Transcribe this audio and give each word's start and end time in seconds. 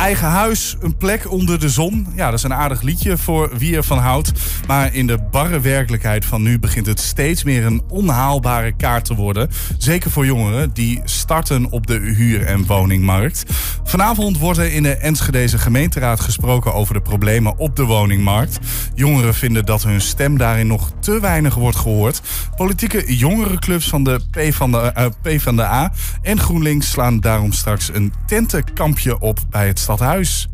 Eigen 0.00 0.28
huis, 0.28 0.76
een 0.80 0.96
plek 0.96 1.30
onder 1.30 1.60
de 1.60 1.68
zon. 1.68 2.06
Ja, 2.14 2.24
dat 2.24 2.38
is 2.38 2.42
een 2.42 2.54
aardig 2.54 2.82
liedje 2.82 3.18
voor 3.18 3.50
wie 3.58 3.76
ervan 3.76 3.98
houdt. 3.98 4.32
Maar 4.66 4.94
in 4.94 5.06
de 5.06 5.18
barre 5.30 5.60
werkelijkheid 5.60 6.24
van 6.24 6.42
nu 6.42 6.58
begint 6.58 6.86
het 6.86 7.00
steeds 7.00 7.44
meer 7.44 7.64
een 7.64 7.82
onhaalbare 7.88 8.72
kaart 8.76 9.04
te 9.04 9.14
worden. 9.14 9.50
Zeker 9.78 10.10
voor 10.10 10.26
jongeren 10.26 10.70
die 10.72 11.00
starten 11.04 11.70
op 11.70 11.86
de 11.86 11.98
huur- 11.98 12.46
en 12.46 12.66
woningmarkt. 12.66 13.44
Vanavond 13.84 14.38
wordt 14.38 14.58
er 14.58 14.72
in 14.72 14.82
de 14.82 14.96
Enschedeze 14.96 15.58
gemeenteraad 15.58 16.20
gesproken 16.20 16.74
over 16.74 16.94
de 16.94 17.02
problemen 17.02 17.58
op 17.58 17.76
de 17.76 17.84
woningmarkt. 17.84 18.58
Jongeren 18.94 19.34
vinden 19.34 19.66
dat 19.66 19.82
hun 19.82 20.00
stem 20.00 20.38
daarin 20.38 20.66
nog 20.66 20.90
te 21.00 21.20
weinig 21.20 21.54
wordt 21.54 21.76
gehoord. 21.76 22.20
Politieke 22.56 23.16
jongerenclubs 23.16 23.88
van 23.88 24.04
de 24.04 24.20
P 24.30 24.54
van 24.54 24.72
de, 24.72 24.92
uh, 24.98 25.36
P 25.36 25.40
van 25.40 25.56
de 25.56 25.64
A 25.64 25.92
en 26.22 26.40
GroenLinks 26.40 26.90
slaan 26.90 27.20
daarom 27.20 27.52
straks 27.52 27.90
een 27.94 28.12
tentenkampje 28.26 29.18
op 29.18 29.38
bij 29.50 29.66
het 29.66 29.78
stadhuis. 29.96 30.48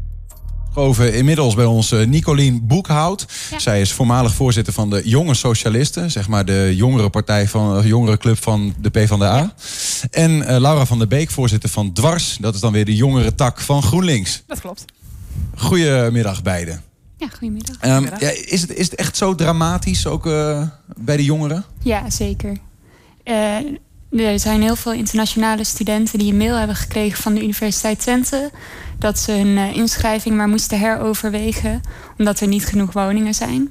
Over 0.75 1.15
inmiddels 1.15 1.55
bij 1.55 1.65
ons 1.65 1.93
uh, 1.93 2.07
Nicolien 2.07 2.67
Boekhout. 2.67 3.27
Zij 3.57 3.81
is 3.81 3.93
voormalig 3.93 4.35
voorzitter 4.35 4.73
van 4.73 4.91
de 4.91 5.03
Jonge 5.05 5.35
Socialisten, 5.35 6.11
zeg 6.11 6.29
maar 6.29 6.45
de 6.45 6.73
jongere 6.77 7.11
partij 7.11 7.49
van 7.49 7.81
de 7.81 7.89
jongere 7.89 8.17
club 8.17 8.43
van 8.43 8.75
de 8.81 8.91
PvdA. 8.91 9.37
Ja. 9.37 9.55
En 10.11 10.31
uh, 10.31 10.47
Laura 10.47 10.87
van 10.87 10.99
der 10.99 11.09
Beek, 11.09 11.31
voorzitter 11.31 11.69
van 11.69 11.93
Dwars. 11.93 12.37
Dat 12.41 12.55
is 12.55 12.61
dan 12.61 12.73
weer 12.73 12.85
de 12.85 12.97
jongere 12.97 13.35
tak 13.35 13.61
van 13.61 13.83
GroenLinks. 13.83 14.43
Dat 14.47 14.61
klopt. 14.61 14.85
Goedemiddag 15.57 16.43
beiden. 16.43 16.83
Ja, 17.17 17.29
goedemiddag. 17.29 17.77
Um, 17.85 18.05
ja, 18.19 18.31
is, 18.31 18.61
het, 18.61 18.75
is 18.75 18.91
het 18.91 18.95
echt 18.95 19.17
zo 19.17 19.35
dramatisch 19.35 20.07
ook 20.07 20.27
uh, 20.27 20.63
bij 20.97 21.17
de 21.17 21.25
jongeren? 21.25 21.65
Ja, 21.83 22.11
zeker. 22.11 22.57
Er 24.25 24.41
zijn 24.41 24.63
heel 24.63 24.77
veel 24.77 24.93
internationale 24.93 25.65
studenten 25.65 26.19
die 26.19 26.33
een 26.33 26.39
mail 26.39 26.57
hebben 26.57 26.77
gekregen 26.77 27.23
van 27.23 27.35
de 27.35 27.43
Universiteit 27.43 27.99
Twente 27.99 28.51
dat 28.99 29.19
ze 29.19 29.33
hun 29.33 29.47
uh, 29.47 29.77
inschrijving 29.77 30.37
maar 30.37 30.49
moesten 30.49 30.79
heroverwegen 30.79 31.81
omdat 32.19 32.41
er 32.41 32.49
niet 32.49 32.67
genoeg 32.67 32.93
woningen 32.93 33.35
zijn. 33.35 33.71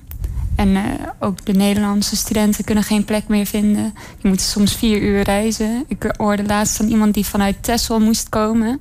En 0.55 0.67
uh, 0.67 0.83
ook 1.19 1.45
de 1.45 1.53
Nederlandse 1.53 2.15
studenten 2.15 2.63
kunnen 2.63 2.83
geen 2.83 3.05
plek 3.05 3.27
meer 3.27 3.45
vinden. 3.45 3.93
Die 3.93 4.27
moeten 4.29 4.45
soms 4.45 4.75
vier 4.75 5.01
uur 5.01 5.21
reizen. 5.21 5.83
Ik 5.87 6.13
hoorde 6.17 6.43
laatst 6.43 6.77
van 6.77 6.87
iemand 6.87 7.13
die 7.13 7.25
vanuit 7.25 7.63
Texel 7.63 7.99
moest 7.99 8.29
komen. 8.29 8.79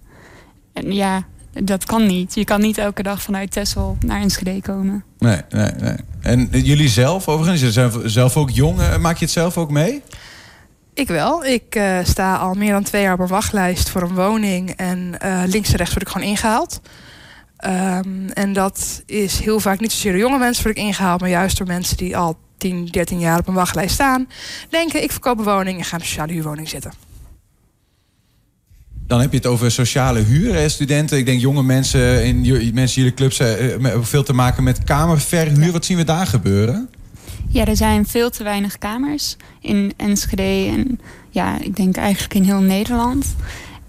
En 0.72 0.92
ja, 0.92 1.24
dat 1.52 1.84
kan 1.84 2.06
niet. 2.06 2.34
Je 2.34 2.44
kan 2.44 2.60
niet 2.60 2.78
elke 2.78 3.02
dag 3.02 3.22
vanuit 3.22 3.50
Texel 3.50 3.96
naar 4.06 4.20
Enschede 4.20 4.62
komen. 4.62 5.04
Nee, 5.18 5.40
nee, 5.50 5.70
nee. 5.80 5.96
En 6.20 6.48
jullie 6.52 6.88
zelf 6.88 7.28
overigens, 7.28 7.72
zijn 7.72 7.92
zelf 8.04 8.36
ook 8.36 8.50
jong. 8.50 8.98
Maak 9.00 9.16
je 9.16 9.24
het 9.24 9.34
zelf 9.34 9.58
ook 9.58 9.70
mee? 9.70 10.02
Ik 10.94 11.08
wel. 11.08 11.44
Ik 11.44 11.76
uh, 11.76 11.98
sta 12.02 12.36
al 12.36 12.54
meer 12.54 12.72
dan 12.72 12.82
twee 12.82 13.02
jaar 13.02 13.12
op 13.12 13.20
een 13.20 13.26
wachtlijst 13.26 13.88
voor 13.88 14.02
een 14.02 14.14
woning. 14.14 14.70
En 14.70 15.14
uh, 15.24 15.42
links 15.46 15.70
en 15.70 15.76
rechts 15.76 15.94
word 15.94 16.06
ik 16.06 16.12
gewoon 16.12 16.28
ingehaald. 16.28 16.80
Um, 17.66 18.28
en 18.28 18.52
dat 18.52 19.02
is 19.06 19.38
heel 19.38 19.60
vaak 19.60 19.80
niet 19.80 19.92
zozeer 19.92 20.12
door 20.12 20.20
jonge 20.20 20.38
mensen 20.38 20.64
word 20.64 20.76
ik 20.76 20.82
ingehaald, 20.82 21.20
maar 21.20 21.30
juist 21.30 21.58
door 21.58 21.66
mensen 21.66 21.96
die 21.96 22.16
al 22.16 22.38
10, 22.58 22.86
13 22.86 23.18
jaar 23.18 23.38
op 23.38 23.48
een 23.48 23.54
wachtlijst 23.54 23.94
staan. 23.94 24.28
Denken, 24.70 25.02
ik 25.02 25.10
verkoop 25.10 25.38
een 25.38 25.44
woning 25.44 25.78
en 25.78 25.84
ga 25.84 25.96
in 25.96 26.00
een 26.00 26.06
sociale 26.06 26.32
huurwoning 26.32 26.68
zitten. 26.68 26.92
Dan 29.06 29.20
heb 29.20 29.30
je 29.30 29.36
het 29.36 29.46
over 29.46 29.70
sociale 29.70 30.20
huur, 30.20 30.54
hè, 30.54 30.68
studenten. 30.68 31.18
Ik 31.18 31.26
denk 31.26 31.40
jonge 31.40 31.62
mensen 31.62 32.24
in 32.24 32.74
mensen 32.74 33.02
jullie 33.02 33.16
clubs 33.16 33.40
uh, 33.40 33.48
veel 34.00 34.22
te 34.22 34.32
maken 34.32 34.62
met 34.62 34.84
kamerverhuur. 34.84 35.72
Wat 35.72 35.84
zien 35.84 35.96
we 35.96 36.04
daar 36.04 36.26
gebeuren? 36.26 36.88
Ja, 37.54 37.64
er 37.64 37.76
zijn 37.76 38.06
veel 38.06 38.30
te 38.30 38.42
weinig 38.42 38.78
kamers 38.78 39.36
in 39.60 39.92
Enschede 39.96 40.70
en 40.70 41.00
ja, 41.30 41.60
ik 41.60 41.76
denk 41.76 41.96
eigenlijk 41.96 42.34
in 42.34 42.42
heel 42.42 42.60
Nederland. 42.60 43.34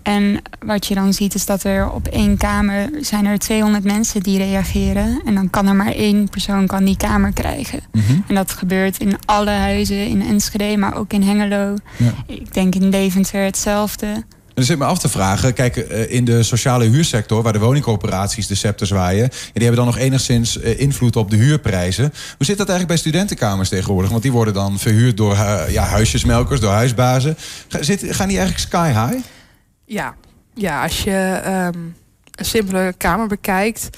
En 0.01 0.41
wat 0.65 0.85
je 0.85 0.95
dan 0.95 1.13
ziet 1.13 1.35
is 1.35 1.45
dat 1.45 1.63
er 1.63 1.91
op 1.91 2.07
één 2.07 2.37
kamer 2.37 2.89
zijn 3.01 3.25
er 3.25 3.39
200 3.39 3.83
mensen 3.83 4.23
die 4.23 4.37
reageren. 4.37 5.21
En 5.25 5.35
dan 5.35 5.49
kan 5.49 5.67
er 5.67 5.75
maar 5.75 5.91
één 5.91 6.29
persoon 6.29 6.67
kan 6.67 6.85
die 6.85 6.97
kamer 6.97 7.33
krijgen. 7.33 7.79
Mm 7.91 8.01
-hmm. 8.07 8.23
En 8.27 8.35
dat 8.35 8.51
gebeurt 8.51 8.99
in 8.99 9.17
alle 9.25 9.49
huizen 9.49 10.07
in 10.07 10.21
Enschede, 10.21 10.77
maar 10.77 10.95
ook 10.95 11.13
in 11.13 11.21
Hengelo. 11.21 11.75
Ja. 11.97 12.13
Ik 12.27 12.53
denk 12.53 12.75
in 12.75 12.89
Deventer 12.89 13.43
hetzelfde. 13.43 14.23
En 14.55 14.61
dan 14.61 14.69
zit 14.69 14.77
me 14.77 14.85
af 14.85 14.99
te 14.99 15.09
vragen, 15.09 15.53
kijk, 15.53 15.75
in 16.09 16.25
de 16.25 16.43
sociale 16.43 16.85
huursector, 16.85 17.43
waar 17.43 17.53
de 17.53 17.59
woningcoöperaties 17.59 18.47
de 18.47 18.55
scepter 18.55 18.87
zwaaien, 18.87 19.29
die 19.29 19.63
hebben 19.63 19.75
dan 19.75 19.85
nog 19.85 19.97
enigszins 19.97 20.57
invloed 20.57 21.15
op 21.15 21.29
de 21.29 21.35
huurprijzen. 21.35 22.03
Hoe 22.37 22.45
zit 22.45 22.57
dat 22.57 22.69
eigenlijk 22.69 22.87
bij 22.87 22.97
studentenkamers 22.97 23.69
tegenwoordig? 23.69 24.11
Want 24.11 24.21
die 24.21 24.31
worden 24.31 24.53
dan 24.53 24.79
verhuurd 24.79 25.17
door 25.17 25.35
ja, 25.69 25.83
huisjesmelkers, 25.83 26.59
door 26.59 26.71
huisbazen. 26.71 27.37
Zit, 27.79 28.03
gaan 28.03 28.27
die 28.27 28.37
eigenlijk 28.37 28.67
sky 28.67 28.87
high? 28.87 29.25
Ja, 29.85 30.15
ja 30.53 30.83
als 30.83 31.03
je 31.03 31.41
um, 31.75 31.95
een 32.35 32.45
simpele 32.45 32.93
kamer 32.97 33.27
bekijkt. 33.27 33.89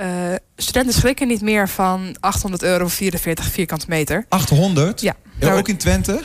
Uh, 0.00 0.06
studenten 0.56 0.94
schrikken 0.94 1.28
niet 1.28 1.42
meer 1.42 1.68
van 1.68 2.16
800 2.20 2.62
euro 2.62 2.82
voor 2.82 2.90
44 2.90 3.44
vierkante 3.44 3.86
meter. 3.88 4.26
800? 4.28 5.00
Ja. 5.00 5.14
ja 5.38 5.54
ook 5.54 5.68
in 5.68 5.76
Twente? 5.76 6.22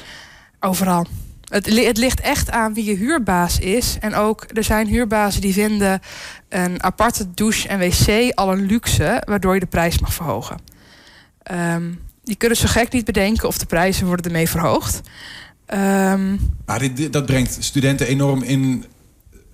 Overal. 0.59 1.07
Het, 1.49 1.65
het, 1.65 1.97
ligt 1.97 2.19
echt 2.19 2.51
aan 2.51 2.73
wie 2.73 2.85
je 2.85 2.95
huurbaas 2.95 3.59
is. 3.59 3.97
En 3.99 4.15
ook, 4.15 4.45
er 4.53 4.63
zijn 4.63 4.87
huurbazen 4.87 5.41
die 5.41 5.53
vinden 5.53 6.01
een 6.49 6.83
aparte 6.83 7.33
douche 7.33 7.67
en 7.67 7.79
wc 7.79 8.31
al 8.33 8.51
een 8.51 8.65
luxe, 8.65 9.23
waardoor 9.25 9.53
je 9.53 9.59
de 9.59 9.65
prijs 9.65 9.99
mag 9.99 10.13
verhogen. 10.13 10.57
Um, 11.51 11.99
die 12.23 12.35
kunnen 12.35 12.57
zo 12.57 12.67
gek 12.67 12.91
niet 12.91 13.05
bedenken 13.05 13.47
of 13.47 13.57
de 13.57 13.65
prijzen 13.65 14.05
worden 14.05 14.25
ermee 14.25 14.49
verhoogd. 14.49 15.01
Um, 15.73 16.39
maar 16.65 16.89
dat 17.11 17.25
brengt 17.25 17.57
studenten 17.59 18.07
enorm 18.07 18.43
in 18.43 18.85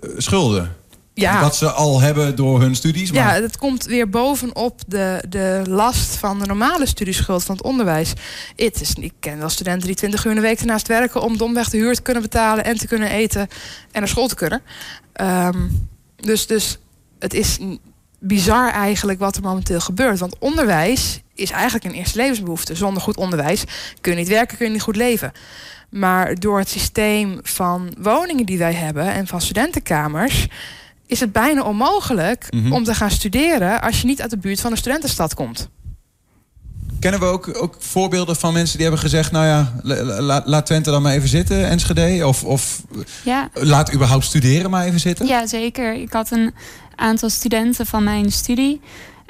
uh, 0.01 0.09
schulden. 0.17 0.75
Ja. 1.15 1.41
Wat 1.41 1.55
ze 1.55 1.71
al 1.71 2.01
hebben 2.01 2.35
door 2.35 2.61
hun 2.61 2.75
studies. 2.75 3.11
Maar... 3.11 3.35
Ja, 3.35 3.41
dat 3.41 3.57
komt 3.57 3.85
weer 3.85 4.09
bovenop 4.09 4.81
de, 4.87 5.23
de 5.29 5.61
last 5.67 6.15
van 6.15 6.39
de 6.39 6.45
normale 6.45 6.85
studieschuld 6.85 7.43
van 7.43 7.55
het 7.55 7.65
onderwijs. 7.65 8.13
Het 8.55 8.81
is, 8.81 8.93
ik 8.93 9.13
ken 9.19 9.37
wel 9.37 9.49
studenten 9.49 9.87
die 9.87 9.95
20 9.95 10.25
uur 10.25 10.31
in 10.31 10.37
de 10.37 10.47
week 10.47 10.59
ernaast 10.59 10.87
werken 10.87 11.21
om 11.21 11.37
domweg 11.37 11.69
de 11.69 11.77
huur 11.77 11.95
te 11.95 12.01
kunnen 12.01 12.23
betalen 12.23 12.63
en 12.63 12.77
te 12.77 12.87
kunnen 12.87 13.09
eten 13.09 13.41
en 13.91 13.99
naar 13.99 14.07
school 14.07 14.27
te 14.27 14.35
kunnen. 14.35 14.61
Um, 15.21 15.89
dus, 16.15 16.47
dus 16.47 16.77
het 17.19 17.33
is 17.33 17.57
bizar 18.19 18.71
eigenlijk 18.71 19.19
wat 19.19 19.35
er 19.35 19.41
momenteel 19.41 19.79
gebeurt. 19.79 20.19
Want 20.19 20.39
onderwijs 20.39 21.21
is 21.33 21.51
eigenlijk 21.51 21.85
een 21.85 21.93
eerste 21.93 22.17
levensbehoefte. 22.17 22.75
Zonder 22.75 23.01
goed 23.01 23.17
onderwijs 23.17 23.63
kun 24.01 24.11
je 24.11 24.17
niet 24.17 24.27
werken, 24.27 24.57
kun 24.57 24.65
je 24.65 24.71
niet 24.71 24.81
goed 24.81 24.95
leven. 24.95 25.31
Maar 25.89 26.35
door 26.35 26.59
het 26.59 26.69
systeem 26.69 27.39
van 27.43 27.95
woningen 27.97 28.45
die 28.45 28.57
wij 28.57 28.73
hebben 28.73 29.11
en 29.13 29.27
van 29.27 29.41
studentenkamers 29.41 30.47
is 31.05 31.19
het 31.19 31.31
bijna 31.31 31.63
onmogelijk 31.63 32.47
mm 32.49 32.63
-hmm. 32.63 32.73
om 32.73 32.83
te 32.83 32.95
gaan 32.95 33.11
studeren 33.11 33.81
als 33.81 34.01
je 34.01 34.07
niet 34.07 34.21
uit 34.21 34.29
de 34.29 34.37
buurt 34.37 34.61
van 34.61 34.71
een 34.71 34.77
studentenstad 34.77 35.33
komt. 35.33 35.69
Kennen 36.99 37.19
we 37.19 37.25
ook, 37.25 37.61
ook 37.61 37.75
voorbeelden 37.79 38.35
van 38.35 38.53
mensen 38.53 38.77
die 38.77 38.87
hebben 38.87 39.03
gezegd: 39.03 39.31
Nou 39.31 39.45
ja, 39.45 39.73
la, 40.19 40.41
laat 40.45 40.65
Twente 40.65 40.91
dan 40.91 41.01
maar 41.01 41.13
even 41.13 41.29
zitten, 41.29 41.67
Enschede? 41.67 42.27
Of, 42.27 42.43
of 42.43 42.81
ja. 43.23 43.49
laat 43.53 43.93
überhaupt 43.93 44.25
studeren 44.25 44.69
maar 44.69 44.85
even 44.85 44.99
zitten? 44.99 45.27
Ja, 45.27 45.47
zeker. 45.47 45.93
Ik 45.93 46.13
had 46.13 46.31
een 46.31 46.53
aantal 46.95 47.29
studenten 47.29 47.85
van 47.85 48.03
mijn 48.03 48.31
studie. 48.31 48.81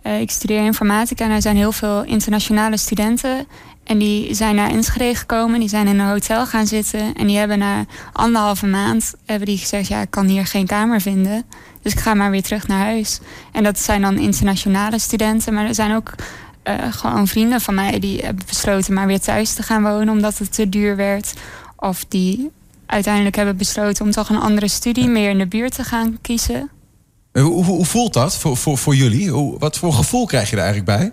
Uh, 0.04 0.20
ik 0.20 0.32
studeer 0.32 0.66
informatica 0.66 1.26
en 1.26 1.32
er 1.32 1.42
zijn 1.42 1.56
heel 1.56 1.72
veel 1.72 2.04
internationale 2.04 2.78
studenten. 2.78 3.48
En 3.86 3.98
die 3.98 4.34
zijn 4.34 4.56
naar 4.56 4.70
Enschede 4.70 5.16
gekomen, 5.16 5.60
die 5.60 5.70
zijn 5.70 5.88
in 5.88 6.00
een 6.00 6.08
hotel 6.08 6.46
gaan 6.46 6.68
zitten. 6.68 7.14
En 7.16 7.28
die 7.28 7.38
hebben 7.38 7.60
na 7.60 7.86
anderhalve 8.14 8.66
maand 8.66 9.14
hebben 9.26 9.48
die 9.48 9.58
gezegd: 9.58 9.88
Ja, 9.88 10.02
ik 10.02 10.12
kan 10.12 10.28
hier 10.28 10.46
geen 10.46 10.66
kamer 10.66 11.02
vinden. 11.02 11.46
Dus 11.82 11.92
ik 11.92 12.00
ga 12.00 12.14
maar 12.14 12.32
weer 12.32 12.44
terug 12.44 12.68
naar 12.68 12.86
huis. 12.86 13.20
En 13.52 13.64
dat 13.64 13.80
zijn 13.80 14.02
dan 14.02 14.18
internationale 14.18 15.00
studenten, 15.00 15.54
maar 15.54 15.66
er 15.66 15.76
zijn 15.76 15.96
ook 15.96 16.14
uh, 16.64 16.74
gewoon 16.90 17.28
vrienden 17.28 17.62
van 17.62 17.76
mij 17.76 18.00
die 18.00 18.22
hebben 18.22 18.46
besloten 18.48 18.94
maar 18.94 19.08
weer 19.08 19.20
thuis 19.20 19.54
te 19.54 19.64
gaan 19.64 19.84
wonen 19.84 20.10
omdat 20.10 20.38
het 20.38 20.54
te 20.54 20.70
duur 20.70 20.96
werd. 20.96 21.34
Of 21.78 22.06
die 22.08 22.52
uiteindelijk 22.86 23.36
hebben 23.36 23.58
besloten 23.58 24.06
om 24.06 24.12
toch 24.12 24.30
een 24.30 24.40
andere 24.40 24.68
studie 24.68 25.08
meer 25.08 25.30
in 25.30 25.38
de 25.38 25.48
buurt 25.48 25.76
te 25.76 25.84
gaan 25.84 26.18
kiezen. 26.22 26.70
Hoe, 27.32 27.64
hoe, 27.64 27.86
voelt 27.86 28.14
dat 28.14 28.38
voor, 28.38 28.58
voor, 28.58 28.78
voor 28.78 28.96
jullie? 28.96 29.30
Hoe, 29.30 29.60
wat 29.60 29.78
voor 29.78 29.94
gevoel 29.94 30.26
krijg 30.26 30.50
je 30.50 30.56
er 30.56 30.64
eigenlijk 30.64 30.98
bij? 30.98 31.12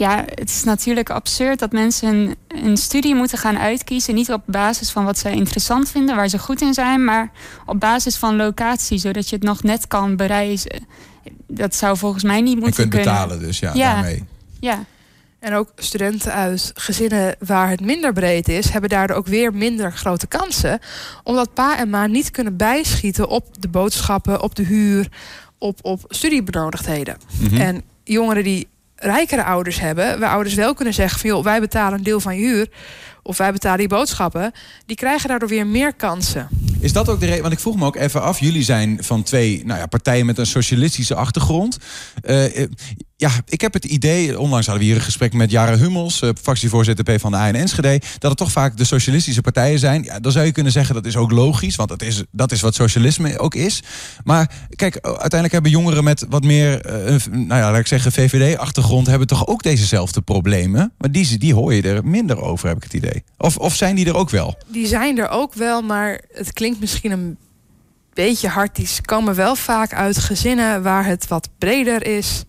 Ja, 0.00 0.24
het 0.34 0.48
is 0.48 0.64
natuurlijk 0.64 1.10
absurd 1.10 1.58
dat 1.58 1.72
mensen 1.72 2.08
een, 2.08 2.36
een, 2.64 2.76
studie 2.76 3.14
moeten 3.14 3.38
gaan 3.38 3.58
uitkiezen. 3.58 4.14
Niet 4.14 4.32
op 4.32 4.42
basis 4.46 4.90
van 4.90 5.04
wat 5.04 5.18
ze 5.18 5.30
interessant 5.30 5.90
vinden, 5.90 6.16
waar 6.16 6.28
ze 6.28 6.38
goed 6.38 6.60
in 6.60 6.74
zijn, 6.74 7.04
maar 7.04 7.30
op 7.66 7.80
basis 7.80 8.16
van 8.16 8.36
locatie, 8.36 8.98
zodat 8.98 9.28
je 9.28 9.36
het 9.36 9.44
nog 9.44 9.62
net 9.62 9.86
kan 9.86 10.16
bereizen. 10.16 10.86
Dat 11.46 11.74
zou 11.74 11.96
volgens 11.96 12.22
mij 12.22 12.40
niet 12.40 12.60
moeten 12.60 12.88
kunnen. 12.88 12.98
Je 12.98 13.04
kunt 13.04 13.18
betalen 13.18 13.46
dus, 13.46 13.58
ja, 13.58 13.70
ja. 13.74 13.92
daarmee. 13.92 14.24
Ja. 14.60 14.84
En 15.38 15.54
ook 15.54 15.72
studenten 15.76 16.32
uit 16.32 16.70
gezinnen 16.74 17.36
waar 17.38 17.68
het 17.68 17.80
minder 17.80 18.12
breed 18.12 18.48
is, 18.48 18.70
hebben 18.70 18.90
daardoor 18.90 19.16
ook 19.16 19.26
weer 19.26 19.54
minder 19.54 19.92
grote 19.92 20.26
kansen. 20.26 20.78
Omdat 21.22 21.54
pa 21.54 21.78
en 21.78 21.90
ma 21.90 22.06
niet 22.06 22.30
kunnen 22.30 22.56
bijschieten 22.56 23.28
op 23.28 23.46
de 23.58 23.68
boodschappen, 23.68 24.42
op 24.42 24.54
de 24.54 24.62
huur, 24.62 25.08
op, 25.58 25.78
op 25.82 26.04
studiebenodigdheden. 26.08 27.16
Mm 27.40 27.48
-hmm. 27.48 27.60
En 27.60 27.82
jongeren 28.04 28.44
die 28.44 28.68
rijkere 29.00 29.44
ouders 29.44 29.80
hebben, 29.80 30.20
waar 30.20 30.30
ouders 30.30 30.54
wel 30.54 30.74
kunnen 30.74 30.94
zeggen 30.94 31.20
van 31.20 31.30
joh, 31.30 31.44
wij 31.44 31.60
betalen 31.60 31.98
een 31.98 32.04
deel 32.04 32.20
van 32.20 32.36
je 32.36 32.46
huur 32.46 32.68
of 33.22 33.38
wij 33.38 33.52
betalen 33.52 33.78
die 33.78 33.88
boodschappen, 33.88 34.52
die 34.86 34.96
krijgen 34.96 35.28
daardoor 35.28 35.48
weer 35.48 35.66
meer 35.66 35.94
kansen. 35.94 36.48
Is 36.80 36.92
dat 36.92 37.08
ook 37.08 37.20
de 37.20 37.26
reden? 37.26 37.40
Want 37.40 37.52
ik 37.52 37.60
vroeg 37.60 37.76
me 37.76 37.84
ook 37.84 37.96
even 37.96 38.22
af. 38.22 38.40
Jullie 38.40 38.62
zijn 38.62 38.98
van 39.04 39.22
twee 39.22 39.62
nou 39.64 39.78
ja, 39.78 39.86
partijen 39.86 40.26
met 40.26 40.38
een 40.38 40.46
socialistische 40.46 41.14
achtergrond. 41.14 41.78
Uh, 42.24 42.44
ja, 43.20 43.30
ik 43.48 43.60
heb 43.60 43.72
het 43.72 43.84
idee, 43.84 44.38
onlangs 44.38 44.66
hadden 44.66 44.84
we 44.84 44.90
hier 44.90 45.00
een 45.00 45.06
gesprek 45.06 45.32
met 45.32 45.50
Jara 45.50 45.76
Hummels, 45.76 46.22
uh, 46.22 46.30
fractievoorzitter 46.42 47.14
P 47.14 47.20
van 47.20 47.30
de 47.30 47.36
A 47.36 47.48
in 47.48 47.54
Enschede, 47.54 48.00
dat 48.18 48.30
het 48.30 48.38
toch 48.38 48.52
vaak 48.52 48.76
de 48.76 48.84
socialistische 48.84 49.40
partijen 49.40 49.78
zijn. 49.78 50.02
Ja, 50.02 50.20
dan 50.20 50.32
zou 50.32 50.46
je 50.46 50.52
kunnen 50.52 50.72
zeggen 50.72 50.94
dat 50.94 51.06
is 51.06 51.16
ook 51.16 51.30
logisch, 51.30 51.76
want 51.76 51.88
dat 51.88 52.02
is, 52.02 52.22
dat 52.30 52.52
is 52.52 52.60
wat 52.60 52.74
socialisme 52.74 53.38
ook 53.38 53.54
is. 53.54 53.82
Maar 54.24 54.52
kijk, 54.76 54.98
uiteindelijk 55.00 55.52
hebben 55.52 55.70
jongeren 55.70 56.04
met 56.04 56.26
wat 56.28 56.44
meer, 56.44 56.80
nou 57.30 57.46
ja, 57.46 57.70
laat 57.70 57.78
ik 57.78 57.86
zeggen, 57.86 58.12
VVD-achtergrond, 58.12 59.06
hebben 59.06 59.26
toch 59.26 59.46
ook 59.46 59.62
dezezelfde 59.62 60.20
problemen. 60.20 60.92
Maar 60.98 61.12
die, 61.12 61.38
die 61.38 61.54
hoor 61.54 61.74
je 61.74 61.82
er 61.82 62.04
minder 62.04 62.40
over, 62.40 62.68
heb 62.68 62.76
ik 62.76 62.82
het 62.82 62.94
idee. 62.94 63.24
Of, 63.38 63.56
of 63.56 63.74
zijn 63.74 63.96
die 63.96 64.06
er 64.06 64.16
ook 64.16 64.30
wel? 64.30 64.58
Die 64.66 64.86
zijn 64.86 65.18
er 65.18 65.28
ook 65.28 65.54
wel, 65.54 65.82
maar 65.82 66.20
het 66.32 66.52
klinkt 66.52 66.69
misschien 66.78 67.10
een 67.10 67.36
beetje 68.12 68.48
hard. 68.48 68.76
Die 68.76 68.88
komen 69.02 69.34
wel 69.34 69.56
vaak 69.56 69.94
uit 69.94 70.18
gezinnen 70.18 70.82
waar 70.82 71.04
het 71.04 71.28
wat 71.28 71.48
breder 71.58 72.06
is. 72.06 72.44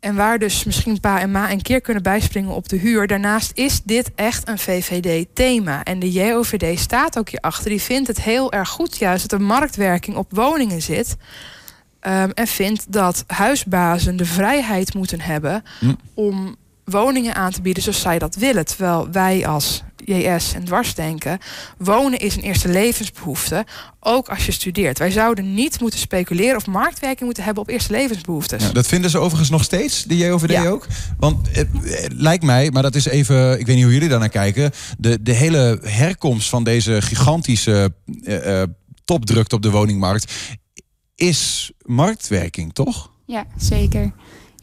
En 0.00 0.14
waar 0.14 0.38
dus 0.38 0.64
misschien 0.64 1.00
pa 1.00 1.20
en 1.20 1.30
ma 1.30 1.50
een 1.50 1.62
keer 1.62 1.80
kunnen 1.80 2.02
bijspringen 2.02 2.54
op 2.54 2.68
de 2.68 2.76
huur. 2.76 3.06
Daarnaast 3.06 3.50
is 3.54 3.82
dit 3.82 4.10
echt 4.14 4.48
een 4.48 4.58
VVD-thema. 4.58 5.82
En 5.82 5.98
de 5.98 6.12
JOVD 6.12 6.78
staat 6.78 7.18
ook 7.18 7.28
hierachter. 7.28 7.70
Die 7.70 7.80
vindt 7.80 8.08
het 8.08 8.20
heel 8.20 8.52
erg 8.52 8.68
goed 8.68 8.96
juist 8.96 9.30
dat 9.30 9.40
er 9.40 9.46
marktwerking 9.46 10.16
op 10.16 10.26
woningen 10.30 10.82
zit. 10.82 11.16
Um, 12.06 12.30
en 12.30 12.46
vindt 12.46 12.92
dat 12.92 13.24
huisbazen 13.26 14.16
de 14.16 14.24
vrijheid 14.24 14.94
moeten 14.94 15.20
hebben 15.20 15.62
hm. 15.80 15.94
om 16.14 16.56
woningen 16.84 17.34
aan 17.34 17.50
te 17.50 17.62
bieden 17.62 17.82
zoals 17.82 18.00
zij 18.00 18.18
dat 18.18 18.34
willen. 18.34 18.64
Terwijl 18.64 19.10
wij 19.10 19.46
als 19.46 19.82
JS 20.04 20.54
en 20.54 20.64
dwarsdenken, 20.64 21.38
wonen 21.78 22.18
is 22.18 22.36
een 22.36 22.42
eerste 22.42 22.68
levensbehoefte, 22.68 23.64
ook 24.00 24.28
als 24.28 24.46
je 24.46 24.52
studeert. 24.52 24.98
Wij 24.98 25.10
zouden 25.10 25.54
niet 25.54 25.80
moeten 25.80 25.98
speculeren 25.98 26.56
of 26.56 26.66
marktwerking 26.66 27.24
moeten 27.24 27.44
hebben 27.44 27.62
op 27.62 27.68
eerste 27.68 27.92
levensbehoeftes. 27.92 28.62
Ja, 28.62 28.72
dat 28.72 28.86
vinden 28.86 29.10
ze 29.10 29.18
overigens 29.18 29.50
nog 29.50 29.64
steeds, 29.64 30.04
de 30.04 30.16
JOVD 30.16 30.66
ook. 30.66 30.86
Want 31.18 31.48
het, 31.50 31.68
lijkt 32.08 32.44
mij, 32.44 32.70
maar 32.70 32.82
dat 32.82 32.94
is 32.94 33.04
even, 33.04 33.58
ik 33.58 33.66
weet 33.66 33.74
niet 33.74 33.84
hoe 33.84 33.92
jullie 33.92 34.08
daar 34.08 34.18
naar 34.18 34.28
kijken, 34.28 34.70
de, 34.98 35.22
de 35.22 35.32
hele 35.32 35.78
herkomst 35.82 36.48
van 36.48 36.64
deze 36.64 37.02
gigantische 37.02 37.94
uh, 38.22 38.62
topdrukte 39.04 39.54
op 39.54 39.62
de 39.62 39.70
woningmarkt 39.70 40.32
is 41.14 41.72
marktwerking, 41.82 42.72
toch? 42.72 43.10
Ja, 43.26 43.46
zeker 43.56 44.12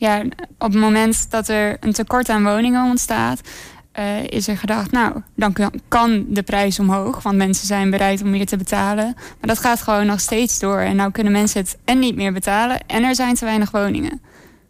ja, 0.01 0.23
op 0.57 0.71
het 0.71 0.81
moment 0.81 1.31
dat 1.31 1.47
er 1.47 1.77
een 1.79 1.93
tekort 1.93 2.29
aan 2.29 2.43
woningen 2.43 2.89
ontstaat, 2.89 3.41
uh, 3.99 4.23
is 4.23 4.47
er 4.47 4.57
gedacht, 4.57 4.91
nou, 4.91 5.21
dan 5.35 5.55
kan 5.88 6.25
de 6.29 6.43
prijs 6.43 6.79
omhoog, 6.79 7.23
want 7.23 7.35
mensen 7.35 7.67
zijn 7.67 7.89
bereid 7.89 8.21
om 8.21 8.29
meer 8.29 8.45
te 8.45 8.57
betalen. 8.57 9.13
Maar 9.15 9.47
dat 9.47 9.59
gaat 9.59 9.81
gewoon 9.81 10.05
nog 10.05 10.19
steeds 10.19 10.59
door. 10.59 10.79
En 10.79 10.95
nou 10.95 11.11
kunnen 11.11 11.31
mensen 11.31 11.61
het 11.61 11.77
en 11.85 11.99
niet 11.99 12.15
meer 12.15 12.33
betalen 12.33 12.88
en 12.88 13.03
er 13.03 13.15
zijn 13.15 13.35
te 13.35 13.45
weinig 13.45 13.71
woningen. 13.71 14.21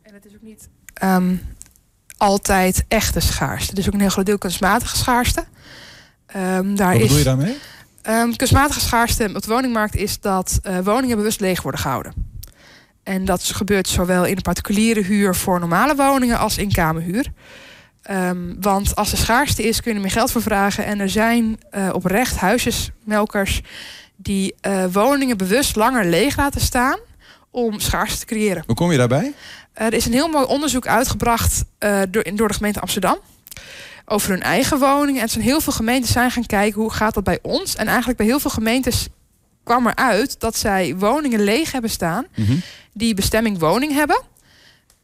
En 0.01 0.13
het 0.13 0.25
is 0.25 0.33
ook 0.35 0.41
niet 0.41 0.69
um, 1.03 1.41
altijd 2.17 2.85
echte 2.87 3.19
schaarste. 3.19 3.69
Het 3.69 3.79
is 3.79 3.87
ook 3.87 3.93
een 3.93 3.99
heel 3.99 4.09
groot 4.09 4.25
deel 4.25 4.37
kunstmatige 4.37 4.97
schaarste. 4.97 5.43
Um, 6.35 6.75
daar 6.75 6.91
Wat 6.91 7.01
bedoel 7.01 7.17
je 7.17 7.23
daarmee? 7.23 7.57
Um, 8.09 8.35
kunstmatige 8.35 8.79
schaarste 8.79 9.29
op 9.35 9.41
de 9.41 9.51
woningmarkt 9.51 9.95
is 9.95 10.19
dat 10.19 10.59
uh, 10.63 10.79
woningen 10.79 11.17
bewust 11.17 11.39
leeg 11.39 11.61
worden 11.61 11.81
gehouden. 11.81 12.13
En 13.03 13.25
dat 13.25 13.43
gebeurt 13.43 13.87
zowel 13.87 14.25
in 14.25 14.35
de 14.35 14.41
particuliere 14.41 15.01
huur 15.01 15.35
voor 15.35 15.59
normale 15.59 15.95
woningen 15.95 16.37
als 16.37 16.57
in 16.57 16.71
kamerhuur. 16.71 17.31
Um, 18.09 18.57
want 18.61 18.95
als 18.95 19.11
er 19.11 19.17
schaarste 19.17 19.63
is, 19.63 19.81
kun 19.81 19.91
je 19.91 19.97
er 19.97 20.03
meer 20.03 20.11
geld 20.11 20.31
voor 20.31 20.41
vragen. 20.41 20.85
En 20.85 20.99
er 20.99 21.09
zijn 21.09 21.59
uh, 21.75 21.89
oprecht 21.93 22.35
huisjesmelkers 22.35 23.61
die 24.15 24.55
uh, 24.67 24.85
woningen 24.91 25.37
bewust 25.37 25.75
langer 25.75 26.05
leeg 26.05 26.37
laten 26.37 26.61
staan 26.61 26.99
om 27.49 27.79
schaarste 27.79 28.19
te 28.19 28.25
creëren. 28.25 28.63
Hoe 28.65 28.75
kom 28.75 28.91
je 28.91 28.97
daarbij? 28.97 29.33
er 29.73 29.93
is 29.93 30.05
een 30.05 30.13
heel 30.13 30.27
mooi 30.27 30.45
onderzoek 30.45 30.87
uitgebracht 30.87 31.63
uh, 31.79 32.01
door, 32.09 32.25
door 32.33 32.47
de 32.47 32.53
gemeente 32.53 32.79
Amsterdam 32.79 33.17
over 34.05 34.29
hun 34.29 34.41
eigen 34.41 34.79
woningen. 34.79 35.15
En 35.15 35.25
er 35.25 35.29
zijn 35.29 35.43
heel 35.43 35.61
veel 35.61 35.73
gemeentes 35.73 36.11
zijn 36.11 36.31
gaan 36.31 36.45
kijken 36.45 36.81
hoe 36.81 36.93
gaat 36.93 37.13
dat 37.13 37.23
bij 37.23 37.39
ons. 37.41 37.75
En 37.75 37.87
eigenlijk 37.87 38.17
bij 38.17 38.27
heel 38.27 38.39
veel 38.39 38.51
gemeentes 38.51 39.07
kwam 39.63 39.87
eruit 39.87 40.39
dat 40.39 40.57
zij 40.57 40.95
woningen 40.95 41.43
leeg 41.43 41.71
hebben 41.71 41.89
staan, 41.89 42.25
mhm. 42.35 42.55
die 42.93 43.13
bestemming 43.13 43.59
woning 43.59 43.93
hebben, 43.93 44.21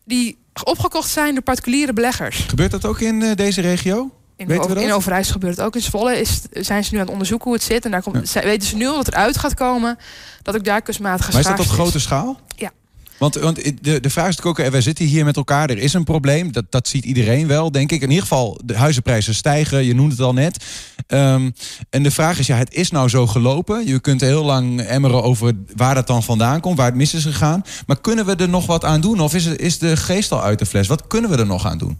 die 0.03 0.37
opgekocht 0.65 1.09
zijn 1.09 1.33
door 1.33 1.43
particuliere 1.43 1.93
beleggers. 1.93 2.45
Gebeurt 2.47 2.71
dat 2.71 2.85
ook 2.85 2.99
in 2.99 3.21
uh, 3.21 3.35
deze 3.35 3.61
regio? 3.61 4.11
In, 4.35 4.47
weten 4.47 4.67
we 4.67 4.73
dat? 4.73 4.83
in 4.83 4.93
Overijssel 4.93 5.33
gebeurt 5.33 5.57
het 5.57 5.65
ook. 5.65 5.75
In 5.75 5.81
Zwolle 5.81 6.19
is, 6.19 6.41
zijn 6.51 6.83
ze 6.83 6.89
nu 6.91 6.97
aan 6.97 7.03
het 7.03 7.11
onderzoeken 7.11 7.47
hoe 7.47 7.55
het 7.55 7.65
zit. 7.65 7.85
En 7.85 7.91
daar 7.91 8.01
komt, 8.01 8.33
weten 8.33 8.67
ze 8.67 8.75
nu 8.75 8.87
al 8.87 8.95
dat 8.95 9.07
eruit 9.07 9.37
gaat 9.37 9.53
komen 9.53 9.97
dat 10.41 10.55
ook 10.55 10.63
daar 10.63 10.81
kunstmatige 10.81 11.31
Maar 11.31 11.39
is 11.39 11.47
dat 11.47 11.59
op 11.59 11.65
grote 11.65 11.99
schaal? 11.99 12.39
Ja. 12.55 12.71
Want, 13.17 13.35
want 13.35 13.83
de, 13.83 13.99
de 13.99 14.09
vraag 14.09 14.29
is 14.29 14.41
ook, 14.41 14.57
wij 14.57 14.81
zitten 14.81 15.05
hier 15.05 15.25
met 15.25 15.35
elkaar, 15.35 15.69
er 15.69 15.77
is 15.77 15.93
een 15.93 16.03
probleem. 16.03 16.51
Dat, 16.51 16.65
dat 16.69 16.87
ziet 16.87 17.05
iedereen 17.05 17.47
wel, 17.47 17.71
denk 17.71 17.91
ik. 17.91 18.01
In 18.01 18.09
ieder 18.09 18.23
geval, 18.23 18.59
de 18.65 18.75
huizenprijzen 18.75 19.35
stijgen, 19.35 19.85
je 19.85 19.95
noemde 19.95 20.11
het 20.11 20.23
al 20.23 20.33
net. 20.33 20.65
Um, 21.07 21.53
en 21.89 22.03
de 22.03 22.11
vraag 22.11 22.39
is, 22.39 22.47
ja, 22.47 22.57
het 22.57 22.73
is 22.73 22.91
nou 22.91 23.09
zo 23.09 23.27
gelopen. 23.27 23.85
Je 23.85 23.99
kunt 23.99 24.21
heel 24.21 24.43
lang 24.43 24.81
emmeren 24.81 25.23
over 25.23 25.53
waar 25.75 25.95
dat 25.95 26.07
dan 26.07 26.23
vandaan 26.23 26.59
komt, 26.59 26.77
waar 26.77 26.85
het 26.85 26.95
mis 26.95 27.13
is 27.13 27.23
gegaan. 27.23 27.63
Maar 27.87 28.01
kunnen 28.01 28.25
we 28.25 28.35
er 28.35 28.49
nog 28.49 28.65
wat 28.65 28.85
aan 28.85 29.01
doen? 29.01 29.19
Of 29.19 29.33
is, 29.33 29.45
is 29.45 29.79
de 29.79 29.97
geest 29.97 30.31
al 30.31 30.41
uit 30.41 30.59
de 30.59 30.65
fles? 30.65 30.87
Wat 30.87 31.07
kunnen 31.07 31.29
we 31.29 31.37
er 31.37 31.45
nog 31.45 31.65
aan 31.65 31.77
doen? 31.77 31.97